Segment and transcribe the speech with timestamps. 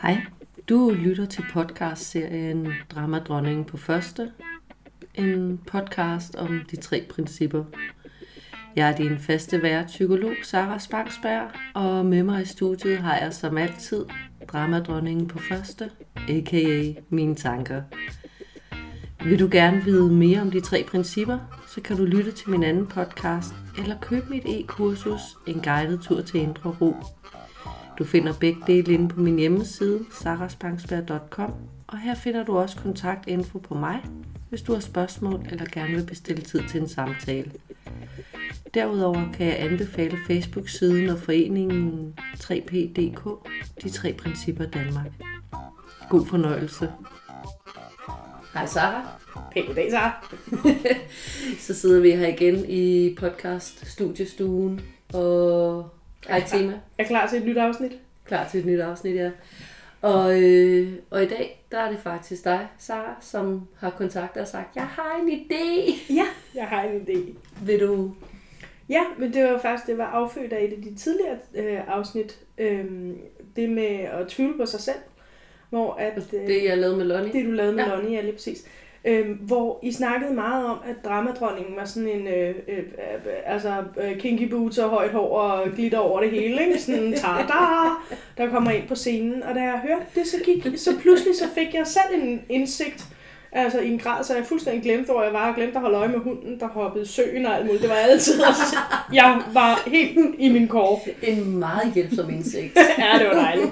[0.00, 0.22] Hej,
[0.68, 4.32] du lytter til podcastserien Dramadronningen på første.
[5.14, 7.64] En podcast om de tre principper.
[8.76, 13.34] Jeg er din faste vært, psykolog Sara Spangsberg, og med mig i studiet har jeg
[13.34, 14.04] som altid
[14.52, 15.90] Dramadronningen på første,
[16.28, 16.92] a.k.a.
[17.08, 17.82] mine tanker.
[19.24, 22.62] Vil du gerne vide mere om de tre principper, så kan du lytte til min
[22.62, 26.94] anden podcast, eller købe mit e-kursus, En guided tur til Indre Ro.
[28.02, 31.52] Du finder begge dele inde på min hjemmeside, saraspangsberg.com,
[31.86, 34.04] og her finder du også kontaktinfo på mig,
[34.48, 37.52] hvis du har spørgsmål eller gerne vil bestille tid til en samtale.
[38.74, 43.48] Derudover kan jeg anbefale Facebook-siden og foreningen 3PDK,
[43.82, 45.12] de tre principper Danmark.
[46.10, 46.92] God fornøjelse.
[48.54, 49.08] Hej Sara.
[49.52, 50.26] Pæn goddag, Sara.
[51.66, 54.80] Så sidder vi her igen i podcast studiestuen
[55.12, 55.90] og
[56.30, 56.80] et tema.
[56.98, 57.92] Er klar til et nyt afsnit?
[58.24, 59.30] Klar til et nyt afsnit, ja.
[60.02, 64.48] Og, øh, og i dag, der er det faktisk dig, Sara, som har kontaktet og
[64.48, 65.90] sagt, jeg har en idé.
[66.14, 66.24] Ja,
[66.54, 67.18] jeg har en idé.
[67.66, 68.14] Vil du...
[68.88, 72.38] Ja, men det var faktisk det var affødt af et af de tidligere øh, afsnit.
[72.58, 72.84] Øh,
[73.56, 74.96] det med at tvivle på sig selv.
[75.70, 77.32] Hvor at, øh, Det, jeg lavede med Lonnie.
[77.32, 77.94] det du lavede med ja.
[77.94, 78.66] Lonnie, ja lige præcis.
[79.04, 82.84] Øh, hvor I snakkede meget om, at dramadronningen var sådan en, øh, øh, øh,
[83.46, 86.80] altså øh, kinky boots og højt hår og glitter over det hele, ikke?
[86.80, 87.62] Sådan en tada,
[88.36, 89.42] der kommer ind på scenen.
[89.42, 93.04] Og da jeg hørte det, så, gik, så pludselig så fik jeg selv en indsigt,
[93.52, 95.96] altså i en grad, så jeg fuldstændig glemte, hvor jeg var, og glemte at holde
[95.96, 97.82] øje med hunden, der hoppede søen og alt muligt.
[97.82, 98.76] Det var altid, altså,
[99.12, 101.08] jeg var helt i min kår.
[101.22, 102.76] En meget hjælpsom indsigt.
[102.98, 103.70] Ja, det var dejligt.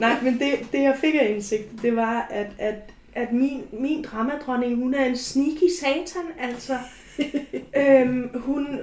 [0.00, 4.02] Nej, men det, det jeg fik af indsigt, det var, at, at, at min, min
[4.02, 6.78] dramadronning, hun er en sneaky satan, altså.
[7.76, 8.80] øhm, hun,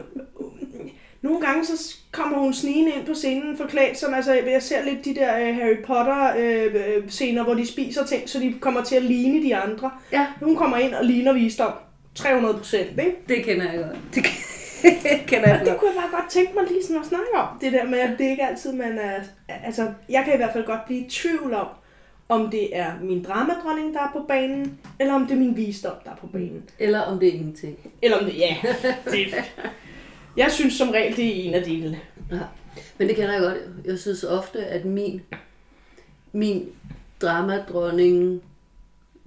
[1.21, 5.05] nogle gange så kommer hun snigende ind på scenen forklædt som, altså jeg ser lidt
[5.05, 8.83] de der øh, Harry Potter øh, øh, scener, hvor de spiser ting, så de kommer
[8.83, 9.91] til at ligne de andre.
[10.11, 11.71] Ja, Hun kommer ind og ligner visdom.
[12.15, 13.15] 300 procent, ikke?
[13.29, 13.97] det kender jeg godt.
[14.15, 14.25] Det
[15.29, 17.47] kender jeg Og det kunne jeg bare godt tænke mig lige sådan at snakke om.
[17.61, 19.19] Det der med, at det ikke altid, man er...
[19.65, 21.67] Altså, jeg kan i hvert fald godt blive i tvivl om,
[22.29, 25.95] om det er min dramadronning, der er på banen, eller om det er min visdom,
[26.05, 26.69] der er på banen.
[26.79, 27.93] Eller om det er ingenting.
[28.01, 28.57] Eller om det, ja,
[29.11, 29.35] det
[30.37, 31.99] Jeg synes som regel, det er en af delene.
[32.31, 32.39] Ja.
[32.97, 33.57] Men det kender jeg godt.
[33.85, 35.21] Jeg synes ofte, at min,
[36.31, 36.69] min
[37.21, 38.41] dramadronning...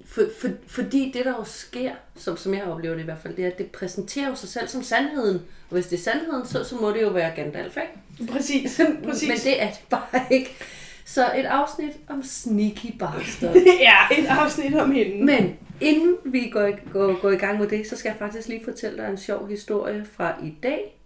[0.04, 3.36] For, for, fordi det, der jo sker, som, som jeg oplever det i hvert fald,
[3.36, 5.36] det er, at det præsenterer jo sig selv som sandheden.
[5.70, 8.32] Og hvis det er sandheden, så, så må det jo være Gandalf, ikke?
[8.32, 9.28] Præcis, præcis.
[9.28, 10.56] Men det er det bare ikke.
[11.04, 13.54] Så et afsnit om Sneaky Bastard.
[13.80, 15.24] Ja, et afsnit om hende.
[15.24, 18.48] Men inden vi går, i- går, går i gang med det, så skal jeg faktisk
[18.48, 20.98] lige fortælle dig en sjov historie fra i dag,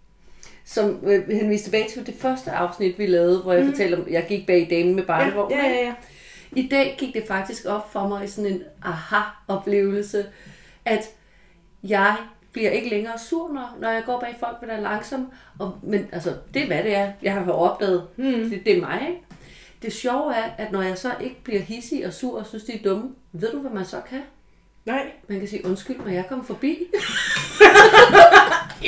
[0.65, 3.69] som øh, henviste tilbage til det første afsnit, vi lavede, hvor jeg mm.
[3.71, 5.57] fortalte om, jeg gik bag damen med ja, barnevognen.
[5.59, 5.93] ja, ja, ja.
[6.55, 10.25] I dag gik det faktisk op for mig i sådan en aha-oplevelse,
[10.85, 11.03] at
[11.83, 12.15] jeg
[12.51, 15.31] bliver ikke længere sur, når, når jeg går bag folk, der er langsom.
[15.59, 17.11] Og, men altså, det er hvad det er.
[17.21, 18.03] Jeg har opdaget.
[18.17, 18.49] Mm.
[18.49, 19.21] Det, det er mig, ikke?
[19.81, 22.73] Det sjove er, at når jeg så ikke bliver hissig og sur og synes, de
[22.73, 24.21] er dumme, ved du, hvad man så kan?
[24.85, 25.11] Nej.
[25.29, 26.69] Man kan sige, undskyld, må jeg komme forbi?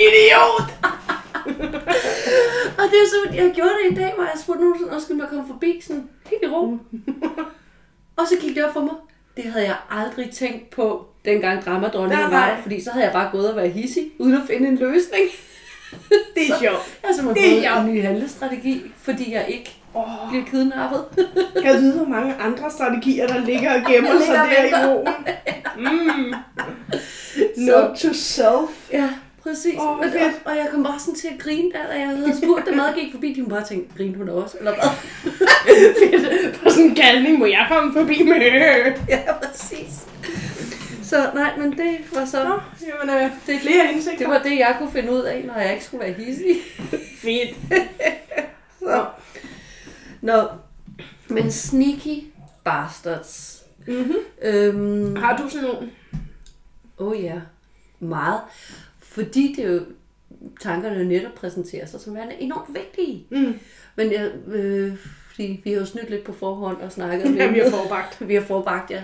[0.05, 0.69] Idiot!
[2.79, 5.17] og det er så, jeg gjorde det i dag, hvor jeg spurgte nogen, sådan, undskyld,
[5.17, 5.81] må jeg komme forbi?
[5.81, 6.77] Sådan, helt i ro.
[8.17, 8.95] og så gik det op for mig.
[9.37, 13.49] Det havde jeg aldrig tænkt på, dengang dramadronningen var fordi så havde jeg bare gået
[13.49, 15.23] og været hissig, uden at finde en løsning.
[16.09, 16.99] Det er sjovt.
[17.01, 21.05] Jeg har simpelthen fået en ny handlestrategi, fordi jeg ikke Åh, bliver kidnappet.
[21.61, 24.87] kan jeg vide, hvor mange andre strategier, der ligger og gemmer Jeg sig ligger der
[24.87, 25.07] og i roen?
[25.77, 26.33] Mm.
[27.57, 28.91] Note to self.
[28.93, 29.09] ja,
[29.43, 29.73] præcis.
[30.01, 30.21] Men- fedt.
[30.45, 32.79] og, og, jeg kom bare sådan til at grine der, da jeg havde spurgt dem,
[32.79, 33.33] og gik forbi.
[33.33, 34.89] De må bare tænke, grinte hun også, eller hvad?
[36.01, 36.59] Fedt.
[36.63, 38.35] På sådan en galning må jeg komme forbi med.
[39.09, 40.05] ja, præcis.
[41.03, 42.43] Så nej, men det var så...
[42.43, 44.17] Nå, jamen, øh, Det er flere indsigter.
[44.17, 46.55] Det var det, jeg kunne finde ud af, når jeg ikke skulle være hissig.
[47.21, 47.57] fedt.
[50.29, 50.47] Nå,
[51.27, 52.23] men sneaky
[52.63, 53.63] bastards.
[53.87, 54.15] Mm-hmm.
[54.41, 55.89] Øhm, Har du sådan nogle?
[56.97, 57.41] Åh oh ja,
[57.99, 58.41] meget.
[58.99, 59.81] Fordi det jo,
[60.61, 63.25] tankerne jo netop præsenterer sig som værende enormt vigtige.
[63.29, 63.59] Mm.
[63.95, 64.97] Men jeg, øh,
[65.29, 68.17] fordi vi har jo snydt lidt på forhånd og snakket om Ja, vi har forbagt.
[68.27, 69.03] Vi har forbagt, ja.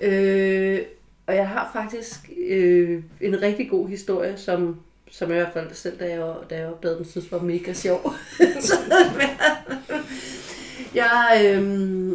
[0.00, 0.80] Øh,
[1.26, 4.80] og jeg har faktisk øh, en rigtig god historie, som,
[5.10, 7.72] som jeg i hvert fald selv, da jeg, da jeg opdagede den, synes var mega
[7.72, 8.12] sjov.
[8.60, 8.74] Så,
[10.94, 12.12] jeg, øh,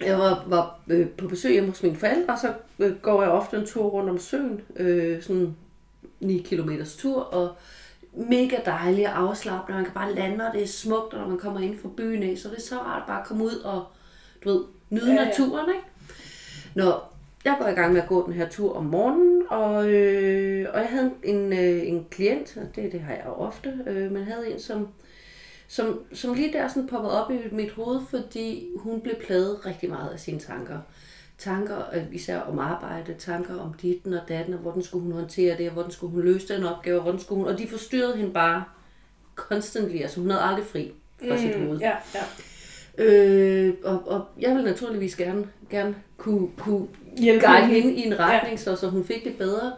[0.00, 3.30] jeg var, var øh, på besøg hjemme hos mine forældre, og så øh, går jeg
[3.30, 5.56] ofte en tur rundt om søen, øh, sådan
[6.20, 7.56] 9 km tur, og
[8.12, 11.38] mega dejligt og afslappende, man kan bare lande, og det er smukt, og når man
[11.38, 13.84] kommer ind fra byen af, så er det så rart bare at komme ud og,
[14.44, 15.86] du ved, nyde Ja, ja, naturen, ikke?
[16.74, 16.92] Nå,
[17.44, 20.80] jeg går i gang med at gå den her tur om morgenen, og, øh, og
[20.80, 24.24] jeg havde en, øh, en klient, og det, det har jeg jo ofte, øh, men
[24.24, 24.88] havde en, som,
[25.70, 29.90] som, som lige der sådan poppede op i mit hoved, fordi hun blev plaget rigtig
[29.90, 30.78] meget af sine tanker.
[31.38, 35.58] Tanker øh, især om arbejde, tanker om ditten og datten, og hvordan skulle hun håndtere
[35.58, 38.16] det, og hvordan skulle hun løse den opgave, og hvordan skulle hun, og de forstyrrede
[38.16, 38.64] hende bare
[39.34, 40.92] constantly, altså hun havde aldrig fri
[41.28, 41.78] fra sit hoved.
[41.78, 42.22] Ja, ja.
[43.04, 46.86] Øh, og, og jeg vil naturligvis gerne, gerne kunne, kunne
[47.18, 47.80] Hjælpe guide hende.
[47.80, 48.62] hende i en retning, ja.
[48.64, 49.72] så, så hun fik det bedre.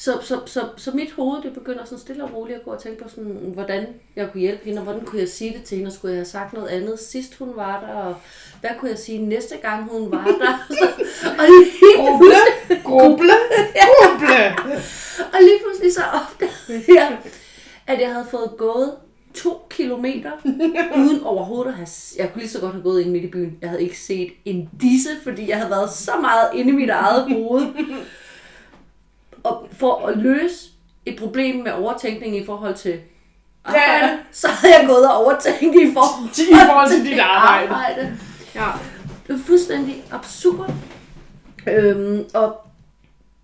[0.00, 2.82] Så, så, så, så mit hoved, det begynder sådan stille og roligt at gå og
[2.82, 3.86] tænke på, sådan, hvordan
[4.16, 6.18] jeg kunne hjælpe hende, og hvordan kunne jeg sige det til hende, og skulle jeg
[6.18, 8.16] have sagt noget andet sidst hun var der, og
[8.60, 10.66] hvad kunne jeg sige næste gang hun var der.
[11.38, 12.34] og lige Gruble,
[12.84, 13.32] gruble,
[13.80, 14.56] gruble.
[15.32, 17.18] og lige pludselig så opdagede jeg,
[17.86, 18.92] at jeg havde fået gået
[19.34, 20.30] to kilometer,
[20.96, 21.88] uden overhovedet at have...
[22.18, 23.58] Jeg kunne lige så godt have gået ind midt i byen.
[23.60, 26.90] Jeg havde ikke set en disse, fordi jeg havde været så meget inde i mit
[26.90, 27.66] eget hoved.
[29.44, 30.70] Og for at løse
[31.06, 33.00] et problem med overtænkning i forhold til
[33.64, 34.18] arbejde, Ja.
[34.32, 37.68] så havde jeg gået og overtænkt i forhold, I forhold til dit arbejde.
[37.74, 38.16] arbejde.
[38.54, 38.66] Ja.
[39.26, 40.70] Det var fuldstændig absurd.
[41.66, 42.56] Øhm, og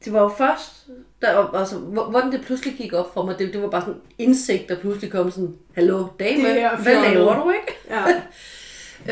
[0.05, 0.87] det var jo først,
[1.23, 3.95] der, altså, hvor- hvordan det pludselig gik op for mig, det, det var bare sådan
[3.95, 7.77] en indsigt, der pludselig kom sådan, hallo dame, hvad fjollet." laver du, ikke?
[7.91, 8.23] Ja.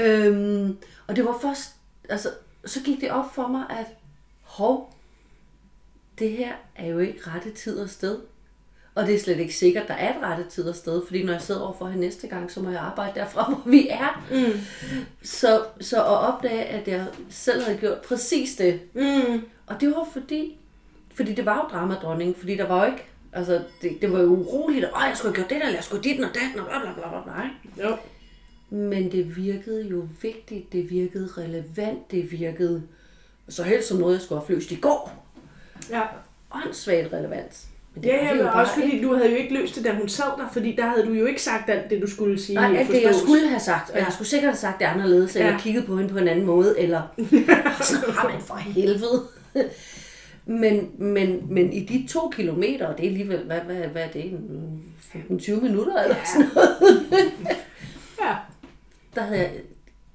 [0.00, 0.76] Øhm,
[1.06, 1.70] og det var først,
[2.08, 2.28] altså,
[2.64, 3.86] så gik det op for mig, at
[4.42, 4.93] hov,
[6.18, 8.18] det her er jo ikke rette tid og sted.
[8.94, 11.32] Og det er slet ikke sikkert, der er et rette tid og sted, fordi når
[11.32, 14.24] jeg sidder over for hende næste gang, så må jeg arbejde derfra, hvor vi er.
[14.30, 14.60] Mm.
[15.22, 18.80] Så, så at opdage, at jeg selv havde gjort præcis det.
[18.94, 19.42] Mm.
[19.66, 20.58] Og det var fordi,
[21.14, 24.26] fordi det var jo dramadronning, fordi der var jo ikke, altså det, det var jo
[24.26, 26.60] uroligt, og "Åh, jeg skulle have gjort det der, eller jeg skulle dit og datten,
[26.60, 27.84] og bla bla bla bla bla.
[27.88, 27.96] Jo.
[28.70, 32.82] Men det virkede jo vigtigt, det virkede relevant, det virkede
[33.48, 35.23] så helst som noget, jeg skulle have løst i går.
[35.90, 36.00] Ja.
[36.54, 37.66] Åndssvagt relevant.
[37.94, 39.06] Men det Ja, ja, men også fordi ikke.
[39.06, 41.26] du havde jo ikke løst det, da hun sad der, fordi der havde du jo
[41.26, 42.54] ikke sagt alt det, du skulle sige.
[42.56, 44.04] Nej, alt det jeg skulle have sagt, og Ja.
[44.04, 45.58] jeg skulle sikkert have sagt det anderledes, eller Ja.
[45.58, 47.02] kigget på hende på en anden måde, eller
[47.82, 49.22] sådan, har man for helvede.
[50.46, 54.08] Men, men, men i de to kilometer, og det er alligevel, hvad, hvad, hvad er
[54.10, 54.82] det, en
[55.30, 57.32] 15-20 minutter eller sådan noget,
[58.22, 58.34] Ja.
[59.14, 59.50] der havde jeg,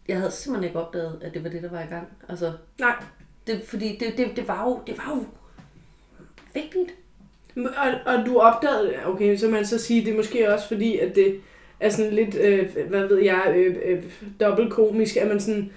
[0.08, 2.08] jeg havde simpelthen ikke opdaget, at det var det, der var i gang.
[2.30, 2.96] Altså, Nej.
[3.48, 5.24] det, fordi det, det, det, var jo, det var jo
[6.54, 6.90] vigtigt.
[7.56, 11.16] Og, og du opdagede, okay, så man så sige, det er måske også fordi, at
[11.16, 11.36] det
[11.80, 14.04] er sådan lidt, øh, hvad ved jeg, øh, øh,
[14.40, 15.72] dobbelt komisk, at man sådan,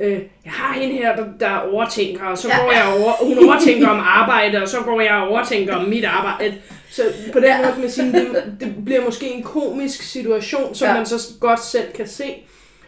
[0.00, 0.12] øh,
[0.44, 2.64] jeg har hende her, der, der overtænker, og så Ja.
[2.64, 6.04] går jeg over, hun overtænker om arbejde, og så går jeg og overtænker om mit
[6.04, 6.54] arbejde.
[6.90, 7.02] Så
[7.32, 10.94] på den måde kan man sige, det, det bliver måske en komisk situation, som Ja.
[10.94, 12.24] man så godt selv kan se.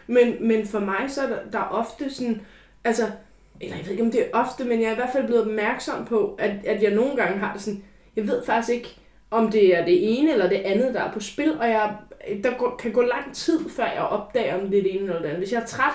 [0.07, 2.41] Men, men for mig, så er der, der er ofte sådan,
[2.83, 3.03] altså,
[3.61, 5.41] eller jeg ved ikke, om det er ofte, men jeg er i hvert fald blevet
[5.41, 7.83] opmærksom på, at, at jeg nogle gange har det sådan,
[8.15, 8.97] jeg ved faktisk ikke,
[9.31, 11.95] om det er det ene eller det andet, der er på spil, og jeg,
[12.43, 15.17] der går, kan gå lang tid, før jeg opdager, om det er det ene eller
[15.17, 15.37] det andet.
[15.37, 15.93] Hvis jeg er træt,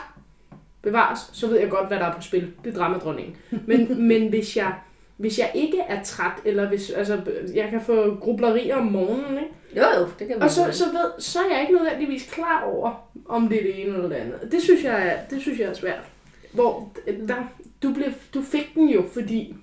[0.83, 2.53] bevares, så ved jeg godt, hvad der er på spil.
[2.65, 3.37] Det er dramadronningen.
[3.67, 4.75] Men, men hvis, jeg,
[5.17, 7.21] hvis jeg ikke er træt, eller hvis, altså,
[7.55, 9.55] jeg kan få grublerier om morgenen, ikke?
[9.77, 13.11] Jo, jo, det kan Og så, så, ved, så er jeg ikke nødvendigvis klar over,
[13.29, 14.53] om det er det ene eller det andet.
[14.53, 16.11] Det synes jeg det synes jeg er svært.
[16.57, 16.93] Hvor
[17.29, 17.37] der,
[17.83, 19.57] du, blev, du fik den jo, fordi...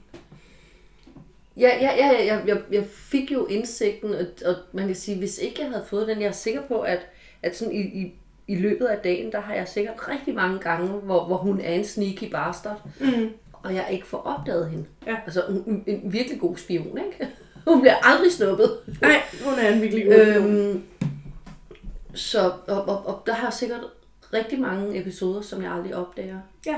[1.58, 5.18] Ja, ja, ja, ja jeg, jeg, jeg fik jo indsigten, og, og man kan sige,
[5.18, 7.00] hvis ikke jeg havde fået den, jeg er sikker på, at,
[7.44, 8.14] at sådan i, i,
[8.48, 11.74] i løbet af dagen, der har jeg sikkert rigtig mange gange, hvor, hvor hun er
[11.74, 13.30] en sneaky bastard, Mm.
[13.54, 14.86] og jeg ikke får opdaget hende.
[15.08, 15.16] Ja.
[15.26, 17.28] Altså, hun, en, en virkelig god spion, ikke?
[17.68, 18.78] Hun bliver aldrig snuppet.
[19.02, 20.84] Nej, hun er en virkelig god Øhm,
[22.14, 23.80] så, og, og, og der har jeg sikkert
[24.34, 26.40] rigtig mange episoder, som jeg aldrig opdager.
[26.66, 26.76] Ja.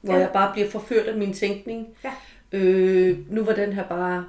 [0.00, 0.20] Hvor Ja.
[0.20, 1.86] jeg bare bliver forført af min tænkning.
[2.04, 2.12] Ja.
[2.52, 4.24] Øh, nu var den her bare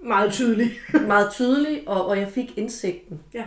[0.00, 0.70] Meget tydelig.
[1.06, 3.20] meget tydelig, og, og jeg fik indsigten.
[3.34, 3.44] Ja.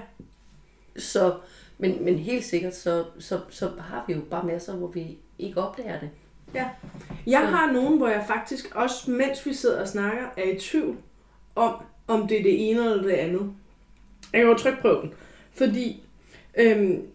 [0.98, 1.34] Så,
[1.78, 5.62] men, men helt sikkert, så, så, så har vi jo bare masser, hvor vi ikke
[5.62, 6.10] opdager det.
[6.54, 6.70] Ja.
[7.28, 10.98] Jeg har nogen, hvor jeg faktisk også, mens vi sidder og snakker, er i tvivl
[11.56, 11.74] om,
[12.08, 13.54] om det er det ene eller det andet.
[14.34, 15.14] Jeg kan jo trykprøve den.
[15.54, 16.04] Fordi
[16.58, 17.08] øhm,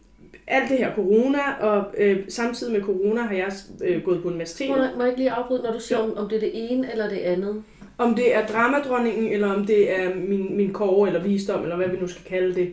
[0.46, 3.52] alt det her corona, og øh, samtidig med corona har jeg
[3.84, 4.76] øh, gået på Må universitetet.
[4.76, 6.92] jeg, må jeg ikke lige afbryde, når du siger, om, om det er det ene
[6.92, 7.62] eller det andet?
[7.98, 11.88] Om det er dramadronningen, eller om det er min, min kåre, eller visdom, eller hvad
[11.88, 12.72] vi nu skal kalde det.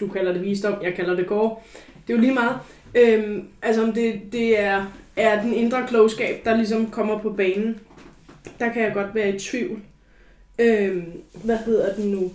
[0.00, 1.56] Du kalder det visdom, jeg kalder det kåre.
[2.06, 2.56] Det er jo lige meget.
[2.94, 7.80] Øhm, altså om det, det er, er den indre klogskab, der ligesom kommer på banen.
[8.58, 9.80] Der kan jeg godt være i tvivl.
[10.58, 12.32] Øhm, hvad hedder den nu?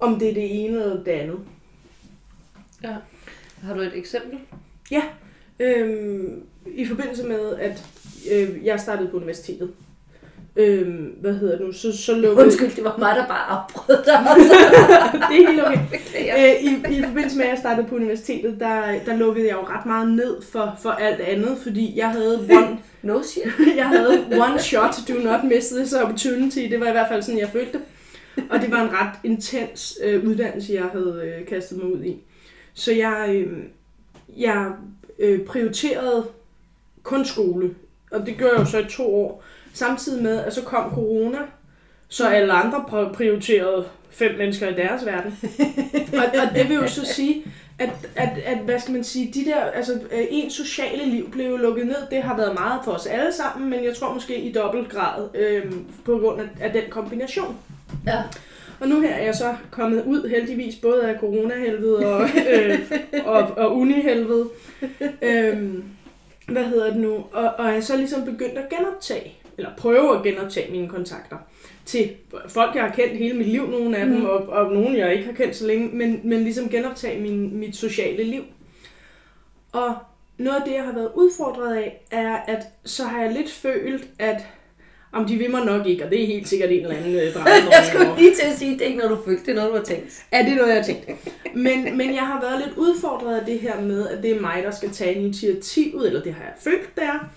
[0.00, 1.38] Om det er det ene eller det andet.
[3.62, 4.38] Har du et eksempel?
[5.60, 7.84] Øhm, i forbindelse med, at
[8.32, 9.70] øh, jeg startede på universitetet,
[10.56, 10.88] øh,
[11.20, 12.44] hvad hedder det nu, så, så lukkede...
[12.44, 14.26] Undskyld, det var mig, der bare afbrød dig.
[15.28, 15.78] det er helt okay.
[16.38, 19.62] Øh, i, I forbindelse med, at jeg startede på universitetet, der, der lukkede jeg jo
[19.62, 23.44] ret meget ned for, for alt andet, fordi jeg havde one, no shit.
[23.76, 26.58] jeg havde one shot, do not miss this opportunity.
[26.70, 27.80] Det var i hvert fald sådan, jeg følte det.
[28.50, 32.16] Og det var en ret intens øh, uddannelse, jeg havde øh, kastet mig ud i.
[32.78, 33.62] Så jeg, øh,
[34.36, 34.72] jeg
[35.18, 36.26] øh, prioriterede
[37.02, 37.74] kun skole,
[38.10, 39.42] og det gjorde jeg jo så i to år.
[39.72, 41.38] Samtidig med, at så kom corona,
[42.08, 45.38] så alle andre prioriterede fem mennesker i deres verden.
[46.20, 47.44] og, og det vil jo så sige,
[47.78, 51.58] at, at, at, hvad skal man sige, de der, altså øh, ens sociale liv blev
[51.58, 51.96] lukket ned.
[52.10, 55.28] Det har været meget for os alle sammen, men jeg tror måske i dobbelt grad
[55.34, 55.72] øh,
[56.04, 57.56] på grund af, af den kombination.
[58.06, 58.22] Ja.
[58.80, 62.78] Og nu her er jeg så kommet ud heldigvis både af coronahelvede og, øh,
[63.24, 64.48] og, og unihelvede.
[65.22, 65.84] Øhm,
[66.48, 67.14] hvad hedder det nu?
[67.32, 71.36] Og, og jeg så ligesom begyndt at genoptage, eller prøve at genoptage mine kontakter
[71.88, 72.10] til
[72.48, 74.24] folk, jeg har kendt hele mit liv, nogle af dem, mm.
[74.24, 77.76] og, og nogle, jeg ikke har kendt så længe, men, men ligesom genoptage min, mit
[77.76, 78.42] sociale liv.
[79.72, 79.94] Og
[80.38, 84.08] noget af det, jeg har været udfordret af, er, at så har jeg lidt følt,
[84.18, 84.46] at
[85.12, 87.22] om de vil mig nok ikke, og det er helt sikkert en eller anden øh,
[87.76, 89.70] Jeg skulle lige til at sige, det er ikke noget, du følte, det er noget,
[89.70, 90.24] du har tænkt.
[90.32, 91.10] Ja, det er noget, jeg har tænkt.
[91.54, 94.62] Men, men jeg har været lidt udfordret af det her med, at det er mig,
[94.64, 97.30] der skal tage initiativet, eller det har jeg følt, der.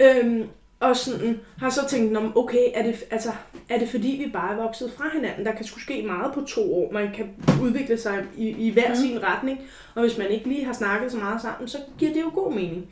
[0.00, 0.44] Øhm,
[0.80, 3.30] og sådan, har så tænkt, okay, er det, altså,
[3.68, 5.46] er det fordi, vi bare er vokset fra hinanden?
[5.46, 6.92] Der kan sgu ske meget på to år.
[6.92, 7.26] Man kan
[7.62, 8.96] udvikle sig i, i hver mm.
[8.96, 9.60] sin retning.
[9.94, 12.52] Og hvis man ikke lige har snakket så meget sammen, så giver det jo god
[12.52, 12.86] mening.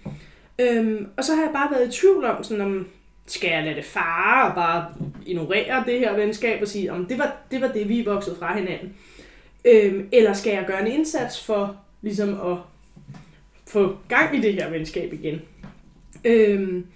[0.58, 2.86] Øhm, og så har jeg bare været i tvivl om, sådan, om
[3.26, 4.94] skal jeg lade det fare og bare
[5.26, 8.36] ignorere det her venskab og sige, om det var, det var det, vi er vokset
[8.38, 8.94] fra hinanden.
[9.64, 12.56] Øhm, eller skal jeg gøre en indsats for ligesom at
[13.68, 15.40] få gang i det her venskab igen.
[16.24, 16.86] Øhm,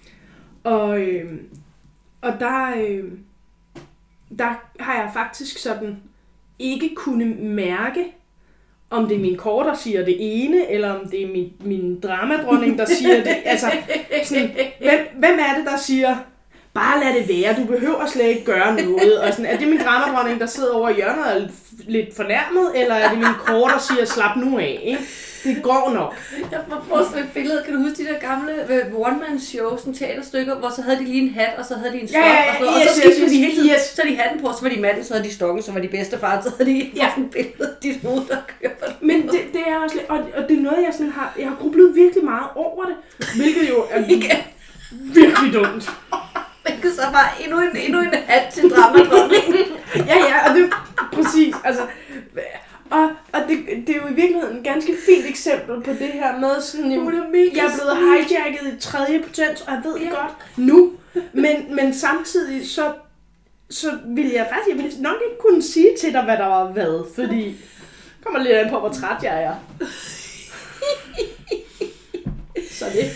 [0.64, 1.48] og, øhm,
[2.20, 3.24] og der, øhm,
[4.38, 5.96] der har jeg faktisk sådan
[6.58, 8.04] ikke kunne mærke,
[8.90, 12.00] om det er min kort, der siger det ene, eller om det er min, min
[12.00, 13.36] dramadronning, der siger det.
[13.44, 13.66] Altså,
[14.24, 16.16] sådan, hvem, hvem er det, der siger,
[16.74, 19.20] bare lad det være, du behøver slet ikke gøre noget.
[19.20, 21.46] Og sådan, er det min dramadronning, der sidder over i hjørnet og er
[21.88, 25.00] lidt fornærmet, eller er det min kort, der siger, slap nu af, ikke?
[25.44, 26.16] Det går nok.
[26.52, 27.62] Jeg får forestille et billede.
[27.64, 28.52] Kan du huske de der gamle
[28.92, 32.00] uh, one-man-show, sådan teaterstykker, hvor så havde de lige en hat, og så havde de
[32.00, 33.70] en stok, ja, ja, ja, og, yes, og så skiftede yes, de hele tiden.
[33.70, 33.82] Yes.
[33.96, 35.88] Så de hatten på, så var de manden, så havde de stokken, så var de
[35.88, 37.10] bedstefar, så havde de ja.
[37.10, 40.58] sådan et billede, de hoved, der kører Men det, det er også og, og det
[40.58, 42.96] er noget, jeg sådan har, jeg har grublet virkelig meget over det,
[43.36, 44.00] hvilket jo er
[45.20, 45.90] virkelig dumt.
[46.62, 49.66] Hvilket så bare endnu en, endnu en hat til dramadronningen.
[50.10, 50.68] ja, ja, og det er
[51.12, 51.82] præcis, altså,
[52.90, 56.38] og, og det, det er jo i virkeligheden et ganske fint eksempel på det her
[56.38, 56.90] med sådan,
[57.30, 60.08] mega jeg er blevet hijacket i tredje potens, og jeg ved ja.
[60.08, 60.92] godt nu.
[61.32, 62.92] Men, men samtidig så,
[63.70, 66.72] så ville jeg faktisk, jeg ville nok ikke kunne sige til dig, hvad der var
[66.72, 67.56] hvad, fordi
[68.24, 69.54] kommer lidt an på, hvor træt jeg er.
[72.78, 73.10] så det.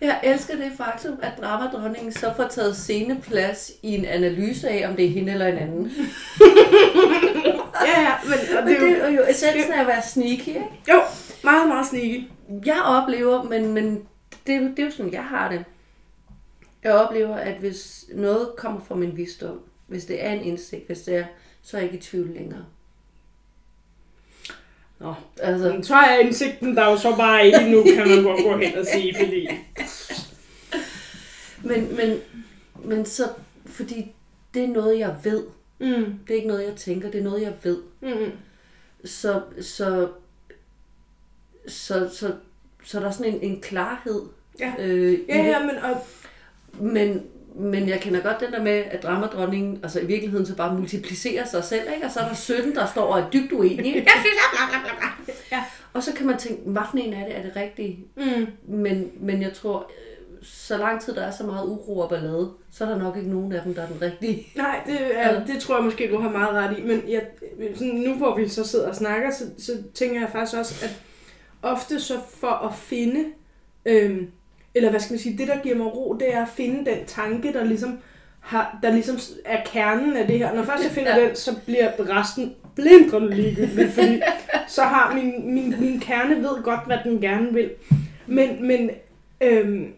[0.00, 4.96] Jeg elsker det faktum, at dramadronningen så får taget sceneplads i en analyse af, om
[4.96, 5.92] det er hende eller en anden.
[7.86, 10.66] ja, ja, men, og men det, er jo essensen af at være sneaky, ikke?
[10.88, 11.00] Jo,
[11.44, 12.24] meget, meget sneaky.
[12.66, 13.94] Jeg oplever, men, men
[14.46, 15.64] det, det er jo sådan, jeg har det.
[16.84, 21.00] Jeg oplever, at hvis noget kommer fra min visdom, hvis det er en indsigt, hvis
[21.00, 21.24] det er,
[21.62, 22.64] så er jeg ikke i tvivl længere.
[25.00, 25.78] Nå, altså.
[25.82, 28.86] Så er indsigten der jo så bare ikke nu, kan man godt gå hen og
[28.86, 29.48] sige, fordi...
[31.62, 32.18] Men, men,
[32.84, 33.28] men så,
[33.66, 34.12] fordi
[34.54, 35.44] det er noget, jeg ved.
[35.78, 36.18] Mm.
[36.26, 37.78] Det er ikke noget, jeg tænker, det er noget, jeg ved.
[38.00, 38.32] Mm.
[39.04, 40.08] Så, så,
[41.68, 42.32] så, så,
[42.84, 44.22] så der er sådan en, en klarhed.
[44.60, 45.76] Ja, øh, ja, ja, men...
[45.76, 46.06] Og...
[46.80, 47.22] Men,
[47.54, 51.44] men jeg kender godt den der med, at dramadronningen altså i virkeligheden så bare multiplicerer
[51.44, 52.06] sig selv, ikke?
[52.06, 53.94] og så er der 17, der står og er dybt uenige.
[53.94, 55.34] Jeg synes, bla, bla, bla, bla.
[55.52, 55.64] Ja.
[55.92, 58.06] Og så kan man tænke, hvad for en af det er det rigtige?
[58.16, 58.46] Mm.
[58.76, 59.90] Men, men jeg tror,
[60.42, 63.30] så lang tid der er så meget uro og ballade, så er der nok ikke
[63.30, 64.46] nogen af dem, der er den rigtige.
[64.56, 65.40] Nej, det, er, ja.
[65.46, 66.82] det tror jeg måske, du har meget ret i.
[66.82, 67.26] Men jeg,
[67.74, 71.02] sådan, nu hvor vi så sidder og snakker, så, så tænker jeg faktisk også, at
[71.62, 73.24] ofte så for at finde,
[73.86, 74.30] øhm,
[74.74, 76.98] eller hvad skal man sige, det der giver mig ro, det er at finde den
[77.06, 77.98] tanke, der ligesom,
[78.40, 80.54] har, der ligesom er kernen af det her.
[80.54, 81.28] Når først jeg finder ja.
[81.28, 84.22] den, så bliver resten blindrende ligegyldigt, fordi
[84.68, 87.70] så har min, min, min kerne ved godt, hvad den gerne vil.
[88.26, 88.90] Men, men
[89.40, 89.92] øhm,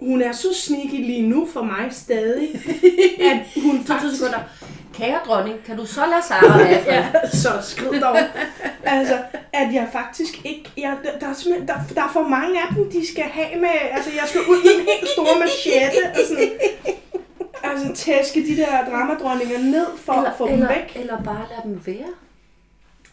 [0.00, 2.48] hun er så sneaky lige nu for mig stadig,
[3.20, 4.16] at hun faktisk...
[4.16, 4.38] sekunder.
[4.94, 6.84] Kære dronning, kan du så lade Sara være?
[6.94, 8.16] Ja, så skrid dog.
[8.84, 9.18] altså,
[9.52, 10.70] at jeg faktisk ikke...
[10.76, 13.68] Jeg, der, der, er der, der er for mange af dem, de skal have med...
[13.92, 16.50] Altså, jeg skal ud med en helt store machete og sådan...
[17.62, 20.92] Altså, tæske de der dramadronninger ned for at få dem eller, væk.
[20.96, 22.12] eller bare lade dem være.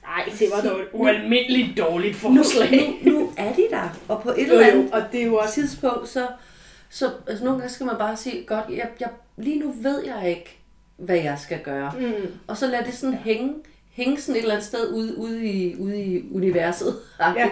[0.07, 2.99] Nej, det var dog et ualmindeligt dårligt Nu, forslag.
[3.03, 5.53] nu, nu er de der, og på et eller andet og det er jo også...
[5.53, 6.27] tidspunkt, så,
[6.95, 10.29] så altså nogle gange skal man bare sige, godt, jeg, jeg, lige nu ved jeg
[10.29, 10.57] ikke,
[10.97, 11.93] hvad jeg skal gøre.
[11.99, 12.13] Mm.
[12.47, 13.53] Og så lad det sådan hænge,
[13.91, 16.95] hænge sådan et eller andet sted ude, ude, i, ude i universet.
[17.37, 17.49] Ja.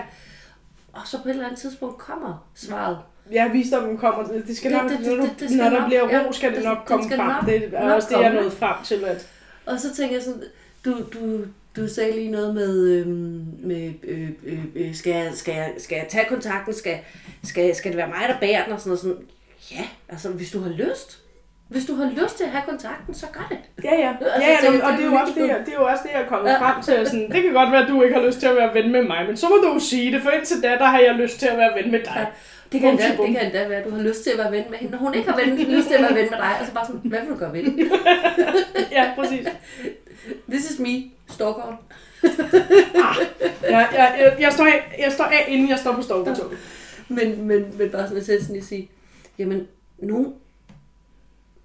[0.93, 2.97] Og så på et eller andet tidspunkt kommer svaret.
[3.31, 4.23] Ja, visdommen kommer.
[4.47, 6.25] Det skal Det- nok, det- det- når, det- det skal når der nok- bliver ja,
[6.27, 7.27] ro, skal det det- nok det komme skal frem.
[7.27, 9.03] nok- det er nok også det, jeg nået frem til.
[9.03, 9.27] At,
[9.65, 10.43] Og så tænker jeg sådan,
[10.85, 15.53] du, du, du sagde lige noget med, øhm, med øh, øh, øh, skal, jeg, skal,
[15.53, 16.97] jeg, skal jeg tage kontakten, skal,
[17.43, 18.99] skal, skal det være mig, der bærer den, og sådan noget.
[18.99, 19.17] Sådan,
[19.71, 21.19] ja, altså hvis du har lyst.
[21.69, 23.57] Hvis du har lyst til at have kontakten, så gør det.
[23.83, 24.09] Ja, ja.
[24.21, 25.85] Altså, ja, ja det- og det det er, jo også det, jeg, det er jo
[25.85, 26.57] også det, jeg er kommet Ja.
[26.61, 27.05] frem til.
[27.07, 29.03] Sådan, det kan godt være, at du ikke har lyst til at være ven med
[29.03, 31.39] mig, men så må du jo sige det, for indtil da, der har jeg lyst
[31.39, 32.27] til at være ven med dig.
[32.71, 34.63] Det kan, endda, det kan endda være, at du har lyst til at være ven
[34.69, 36.51] med hende, når hun ikke har ven, lyst til at være ven med dig.
[36.59, 37.91] Altså bare sådan, hvad vil du gøre ved det?
[38.91, 39.47] Ja, præcis.
[40.49, 41.03] This is me,
[41.43, 41.75] stalkeren.
[43.63, 46.57] Jeg, jeg, jeg, jeg, står af, jeg står af, inden jeg står på stovbetoget.
[47.07, 48.89] Men, men, men bare sådan essensen i at sige,
[49.39, 50.27] jamen, nogle,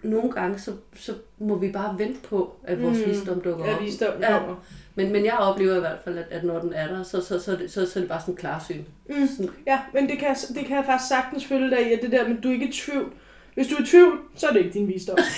[0.03, 3.05] nogle gange, så, så må vi bare vente på, at vores Mm.
[3.11, 4.21] visdom dukker Ja, op.
[4.21, 4.39] Ja.
[4.39, 4.55] kommer.
[4.95, 7.41] Men, men jeg oplever i hvert fald, at, at når den er der, så, så,
[7.41, 8.83] så, er det, så, så er det bare sådan klarsyn.
[9.09, 9.29] Mm.
[9.37, 12.13] Sådan, Ja, men det kan, det kan jeg faktisk sagtens følge dig i, at det
[12.13, 13.13] der, men du er ikke i tvivl.
[13.55, 15.19] Hvis du er i tvivl, så er det ikke din visdom.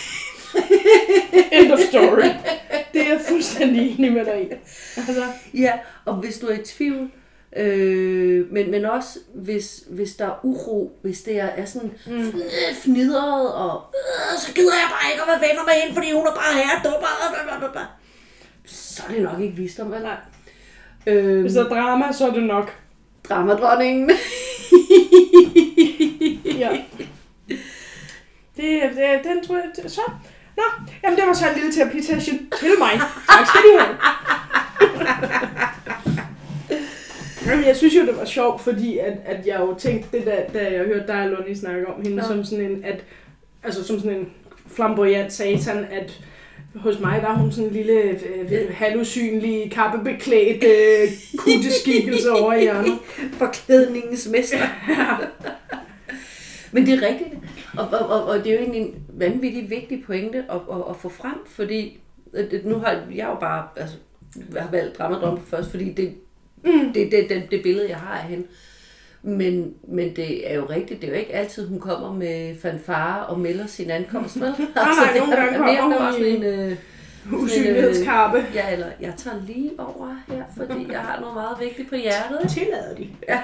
[1.53, 2.29] End of story.
[2.93, 4.49] Det er jeg fuldstændig enig med dig i.
[4.97, 5.73] Altså, ja,
[6.05, 7.11] og hvis du er i tvivl,
[7.57, 12.33] øh, men, men også hvis, hvis der er uro, hvis det er, er sådan Mm.
[12.83, 16.27] fnidret, og øh, så gider jeg bare ikke at være venner med hende, fordi hun
[16.27, 17.81] er bare her, dum, bla, bla, bla, bla.
[18.67, 20.03] så er det nok ikke visdom, vel?
[20.03, 20.17] Nej.
[21.07, 22.77] Øh, hvis der er drama, så er det nok.
[23.29, 24.11] dramadronningen.
[26.59, 26.71] Ja.
[28.57, 30.01] Det, det, den tror jeg, så.
[30.57, 30.63] Nå,
[31.05, 33.01] jamen det var så en lille terapisession til mig.
[33.29, 33.97] Tak skal du have.
[37.47, 40.59] Jamen, jeg synes jo, det var sjovt, fordi at, at jeg jo tænkte det, da,
[40.59, 42.29] da jeg hørte dig og Lonnie snakke om hende, Ja.
[42.29, 43.05] som sådan en, at,
[43.63, 44.29] altså som sådan en
[44.75, 46.21] flamboyant satan, at
[46.77, 52.61] hos mig, der er hun sådan en lille øh, halvusynlig, kappebeklædt øh, kutteskikkelse over i
[52.63, 52.99] hjørnet.
[53.39, 54.59] Forklædningens mester.
[56.73, 57.31] Men det er rigtigt,
[57.79, 60.97] og, og, og, og det er jo egentlig en vanvittig vigtig pointe at, at, at
[60.97, 62.01] få frem, fordi
[62.65, 63.97] nu har jeg jo bare altså,
[64.55, 66.15] jeg har valgt dramadrømme først, fordi det,
[66.65, 66.93] Mm.
[66.93, 68.47] det, det, det, det billede, jeg har af hende.
[69.23, 73.27] Men, men det er jo rigtigt, det er jo ikke altid, hun kommer med fanfare
[73.27, 74.47] og melder sin ankomst, vel?
[74.77, 76.77] Altså, nej, nogle gange er kommer hun i- en, øh,
[77.33, 78.45] Usynlighedskappe.
[78.55, 82.51] ja, eller jeg tager lige over her, fordi jeg har noget meget vigtigt på hjertet.
[82.55, 83.09] Tillader de.
[83.29, 83.41] Ja.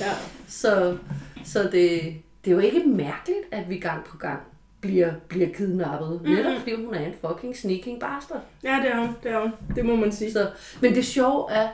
[0.00, 0.12] Ja.
[0.48, 0.96] Så,
[1.44, 1.72] så det,
[2.44, 4.40] det er jo ikke mærkeligt, at vi gang på gang
[4.80, 6.20] bliver, bliver kidnappet.
[6.24, 6.30] Mm.
[6.30, 8.40] Netop fordi hun er en fucking sneaking bastard.
[8.64, 9.16] Ja, det er hun.
[9.22, 9.52] Det er hun.
[9.76, 10.32] Det må man sige.
[10.32, 11.68] Så, men det sjove er,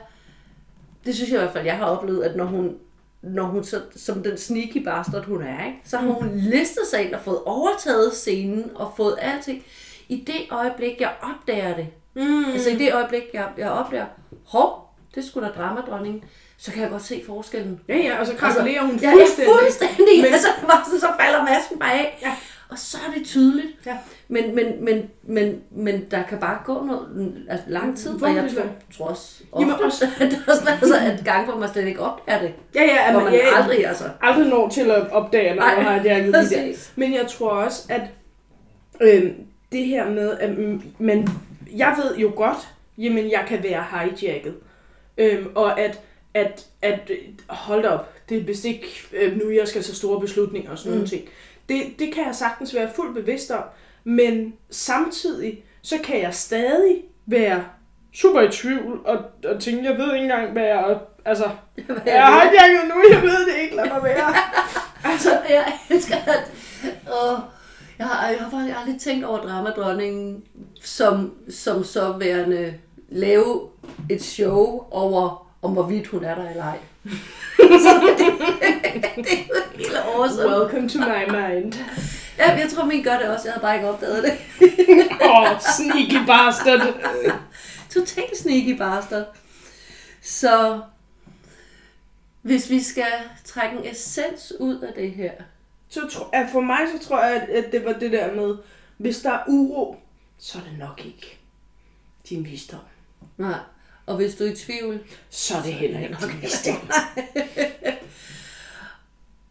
[1.05, 2.75] det synes jeg i hvert fald, jeg har oplevet, at når hun,
[3.21, 7.05] når hun så, som den sneaky bastard hun er, ikke, så har hun listet sig
[7.05, 9.63] ind og fået overtaget scenen og fået alting.
[10.09, 11.87] I det øjeblik, jeg opdager det,
[12.17, 12.45] Mm.
[12.53, 14.05] altså i det øjeblik, jeg, jeg opdager,
[14.47, 16.23] hov, det skulle da dramadronningen,
[16.57, 17.79] så kan jeg godt se forskellen.
[17.87, 19.53] Ja, ja, og så krakelerer hun Ja, fuldstændig.
[19.53, 20.21] Ja, fuldstændig.
[20.21, 20.33] Men-.
[20.33, 22.19] Altså, sådan, så falder masken bare af.
[22.21, 22.35] Ja.
[22.69, 23.67] Og så er det tydeligt.
[23.85, 23.97] Ja.
[24.27, 28.35] Men, men, men, men, men der kan bare gå noget altså, lang tid, Hvor og
[28.35, 31.45] jeg tror, det tror også Jamen, ofte, også- at der er sådan, altså, at gang,
[31.49, 32.53] hvor man slet ikke opdager det.
[32.75, 34.03] Ja, ja, Hvor men, man ja, aldrig, altså.
[34.21, 36.31] aldrig når til at opdage, når Nej, man har der.
[36.31, 36.93] Præcis.
[36.95, 38.01] Men jeg tror også, at
[39.01, 39.31] øh,
[39.71, 40.49] det her med, at
[40.99, 41.27] man,
[41.75, 42.57] jeg ved jo godt,
[42.97, 44.55] jamen jeg kan være hijacket.
[45.17, 45.99] Øh, og at,
[46.33, 47.11] at, at
[47.47, 50.91] hold op, det er vist ikke øh, nu, jeg skal tage store beslutninger og sådan.
[50.91, 50.95] Mm.
[50.97, 51.23] nogle ting.
[51.69, 53.63] Det, det kan jeg sagtens være fuldt bevidst om,
[54.03, 57.63] men samtidig, så kan jeg stadig være
[58.13, 60.99] super i tvivl, og, og tænke, jeg ved ikke engang, hvad jeg...
[61.25, 61.49] Altså,
[62.05, 64.33] jeg har hijacket nu, jeg ved det ikke, lad mig være.
[65.11, 66.51] Altså, jeg elsker, at...
[67.07, 67.39] Åh,
[67.99, 70.43] jeg, har, jeg har faktisk aldrig tænkt over dramadronningen
[70.81, 72.73] som, som så værende
[73.09, 73.69] lave
[74.09, 76.79] et show over, om hvorvidt hun er der eller ej.
[77.57, 78.17] Så det,
[79.17, 80.49] det er jo helt awesome.
[80.49, 81.73] Welcome to my mind.
[82.37, 83.47] Ja, jeg tror, min gør det også.
[83.47, 84.31] Jeg havde bare ikke opdaget det.
[85.29, 86.95] Åh, oh, sneaky bastard.
[87.93, 89.25] Total sneaky bastard.
[90.21, 90.81] Så
[92.41, 93.13] hvis vi skal
[93.43, 95.31] trække en essens ud af det her,
[95.89, 98.55] så tro, at for mig så tror jeg, at, det var det der med,
[98.97, 99.95] hvis der er uro,
[100.37, 101.39] så er det nok ikke
[102.29, 102.79] din visdom.
[103.37, 103.59] Nej.
[104.07, 106.75] Og hvis du er i tvivl, Så er det heller ikke visdom.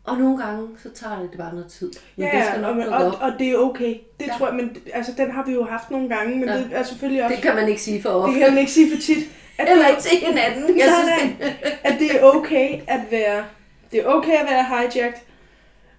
[0.04, 1.92] og nogle gange, så tager det bare noget tid.
[2.16, 3.18] Men Ja, det skal nok og, og, op.
[3.20, 3.94] og, det er okay.
[4.20, 4.32] Det Ja.
[4.38, 6.56] tror jeg, men altså, den har vi jo haft nogle gange, men Ja.
[6.58, 7.34] det er selvfølgelig også...
[7.36, 8.38] Det kan man ikke sige for det ofte.
[8.38, 9.18] kan man ikke sige for tit.
[9.58, 10.78] At Eller det, ikke til hinanden.
[10.78, 11.50] Jeg Nej, synes, nej.
[11.62, 11.72] det...
[11.92, 13.44] at det er okay at være...
[13.92, 15.20] Det er okay at være hijacked.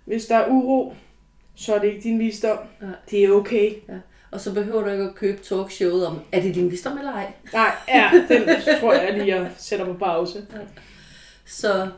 [0.05, 0.93] Hvis der er uro,
[1.55, 2.57] så er det ikke din visdom.
[2.81, 2.85] Ja.
[3.11, 3.71] Det er okay.
[3.89, 3.93] Ja.
[4.31, 7.33] Og så behøver du ikke at købe talkshowet om, er det din visdom eller ej?
[7.53, 8.43] Nej, ja, den
[8.79, 10.47] tror jeg lige, jeg sætter på pause.
[11.45, 11.89] Så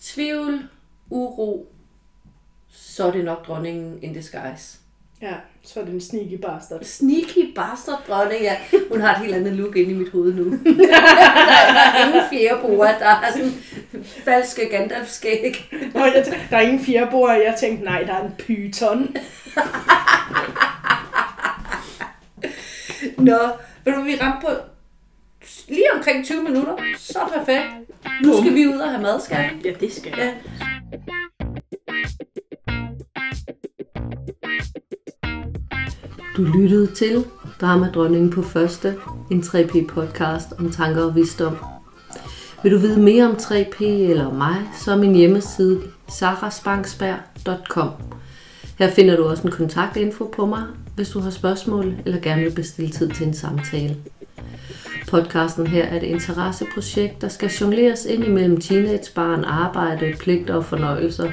[0.00, 0.68] tvivl,
[1.10, 1.72] uro,
[2.68, 4.78] så er det nok dronningen in disguise.
[5.22, 6.82] Ja, så er det en sneaky bastard.
[6.84, 8.56] Sneaky bastard dronning, ja.
[8.90, 10.44] Hun har et helt andet look inde i mit hoved nu.
[10.50, 13.52] der er ingen fjerboer, der er sådan
[14.04, 15.70] falske Gandalf-skæg.
[16.50, 19.16] Der er ingen fjerboer, jeg tænkte, nej, der er en pyton.
[23.28, 23.38] Nå,
[23.84, 24.52] vil du, vi ramte på
[25.68, 26.76] lige omkring 20 minutter.
[26.98, 27.64] Så perfekt.
[28.22, 29.68] Nu skal vi ud og have mad, skal vi?
[29.68, 30.32] Ja, det skal Ja.
[36.36, 37.24] Du lyttede til
[37.60, 38.94] Dramadronningen på første,
[39.30, 41.56] en 3P podcast om tanker og visdom.
[42.62, 47.88] Vil du vide mere om 3P eller mig, så er min hjemmeside sarasbangsberg.com.
[48.78, 50.62] Her finder du også en kontaktinfo på mig,
[50.94, 53.96] hvis du har spørgsmål eller gerne vil bestille tid til en samtale.
[55.08, 61.30] Podcasten her er et interesseprojekt, der skal jongleres ind imellem teenagebarn, arbejde, pligter og fornøjelser.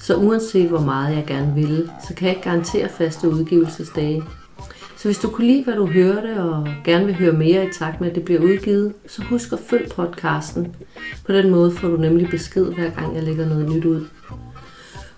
[0.00, 4.22] Så uanset hvor meget jeg gerne vil, så kan jeg ikke garantere faste udgivelsesdage.
[4.96, 8.00] Så hvis du kunne lide, hvad du hørte, og gerne vil høre mere i takt
[8.00, 10.76] med, at det bliver udgivet, så husk at følg podcasten.
[11.26, 14.06] På den måde får du nemlig besked, hver gang jeg lægger noget nyt ud.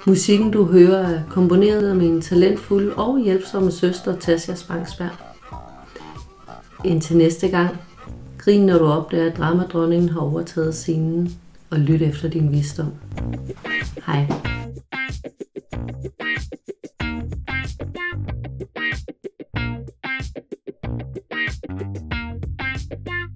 [0.06, 5.10] Musikken, du hører, er komponeret af min talentfulde og hjælpsomme søster Tasja Spangsberg.
[6.84, 7.76] Indtil næste gang,
[8.38, 11.32] grin når du opdager, at dramadronningen har overtaget scenen,
[11.70, 12.92] og lyt efter din visdom.
[14.06, 14.26] Hej.
[22.88, 23.31] Thank you.